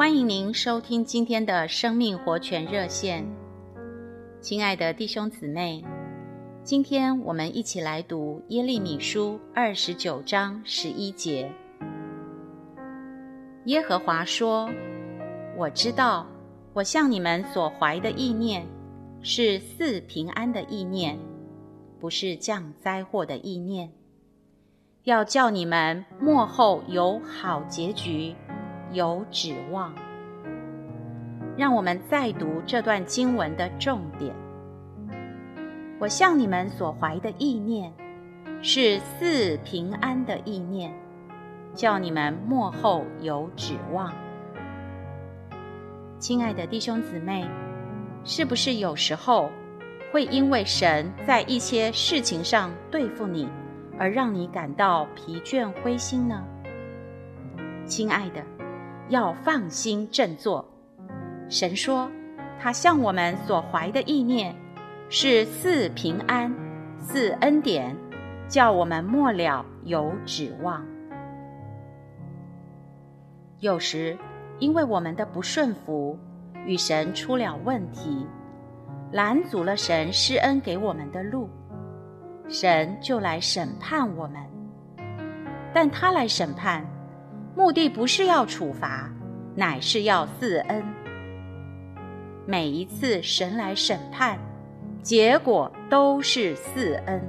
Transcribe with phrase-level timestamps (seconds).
[0.00, 3.22] 欢迎您收听今天的生命活泉热线，
[4.40, 5.84] 亲爱的弟兄姊妹，
[6.64, 11.52] 今天我们一起来读耶利米书二十九章十一节。
[13.66, 14.70] 耶和华说
[15.54, 16.26] ：“我知道，
[16.72, 18.66] 我向你们所怀的意念
[19.20, 21.18] 是赐平安的意念，
[22.00, 23.92] 不是降灾祸的意念，
[25.04, 28.34] 要叫你们末后有好结局。”
[28.92, 29.94] 有指望。
[31.56, 34.34] 让我们再读这段经文的重点。
[35.98, 37.92] 我向你们所怀的意念，
[38.62, 40.90] 是赐平安的意念，
[41.74, 44.10] 叫你们末后有指望。
[46.18, 47.46] 亲爱的弟兄姊妹，
[48.24, 49.50] 是不是有时候
[50.12, 53.46] 会因为神在一些事情上对付你，
[53.98, 56.42] 而让你感到疲倦灰心呢？
[57.84, 58.42] 亲爱的。
[59.10, 60.64] 要放心振作。
[61.48, 62.08] 神说，
[62.60, 64.54] 他向我们所怀的意念
[65.08, 66.54] 是赐平安、
[67.00, 67.96] 赐恩典，
[68.48, 70.86] 叫我们末了有指望。
[73.58, 74.16] 有时，
[74.60, 76.16] 因为我们的不顺服，
[76.64, 78.24] 与神出了问题，
[79.10, 81.50] 拦阻了神施恩给我们的路，
[82.48, 84.40] 神就来审判我们。
[85.74, 86.86] 但他来审判。
[87.60, 89.06] 目的不是要处罚，
[89.54, 90.82] 乃是要赐恩。
[92.46, 94.38] 每一次神来审判，
[95.02, 97.20] 结果都是赐恩，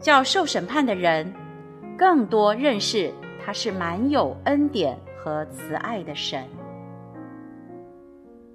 [0.00, 1.32] 叫受审判的人
[1.96, 3.14] 更多认识
[3.46, 6.42] 他是满有恩典和慈爱的神。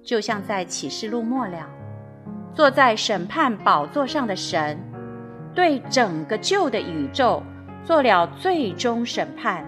[0.04, 1.70] 就像在启示录末了，
[2.54, 4.78] 坐在审判宝座上的神，
[5.56, 7.42] 对整个旧的宇宙
[7.86, 9.66] 做了最终审判。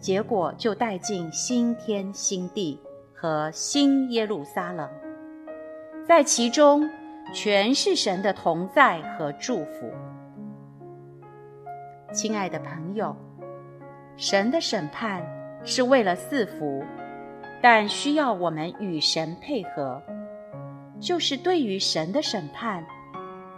[0.00, 2.80] 结果就带进新天新地
[3.14, 4.88] 和新耶路撒冷，
[6.08, 6.88] 在其中
[7.34, 9.92] 全是神的同在和祝福。
[12.12, 13.14] 亲爱的朋友，
[14.16, 15.22] 神的审判
[15.64, 16.82] 是为了赐福，
[17.60, 20.02] 但需要我们与神配合，
[20.98, 22.82] 就是对于神的审判，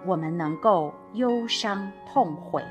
[0.04, 2.64] 我们能够忧伤痛悔。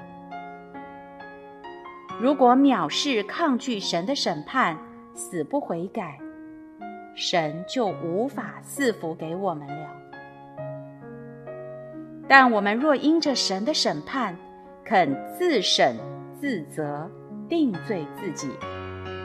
[2.21, 4.77] 如果藐视抗拒神的审判，
[5.15, 6.19] 死不悔改，
[7.15, 9.89] 神就无法赐福给我们了。
[12.27, 14.37] 但我们若因着神的审判，
[14.85, 15.97] 肯自审
[16.39, 17.09] 自责，
[17.49, 18.51] 定罪自己，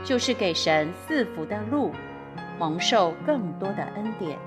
[0.03, 1.93] 就是给神赐福的路，
[2.59, 4.39] 蒙受更多的恩典，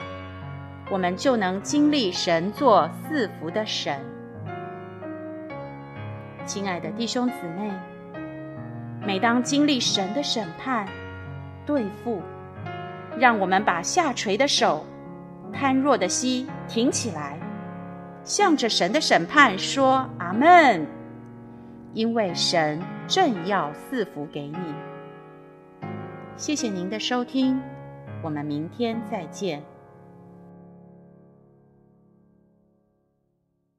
[0.90, 4.04] 我们就能经历神做赐福的神。
[6.48, 7.72] 亲爱的弟兄姊妹。
[9.06, 10.88] 每当经历神的审判、
[11.66, 12.22] 对付，
[13.18, 14.86] 让我们把下垂的手、
[15.52, 17.40] 瘫弱的膝挺起来，
[18.24, 20.86] 向着神的审判说“阿门”，
[21.94, 24.58] 因为神正要赐福给你。
[26.36, 27.60] 谢谢您的收听，
[28.22, 29.64] 我们明天再见。